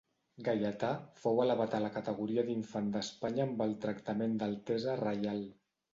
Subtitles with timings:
[0.45, 0.87] Gaietà
[1.25, 5.45] fou elevat a la categoria d'infant d'Espanya amb el tractament d'altesa reial.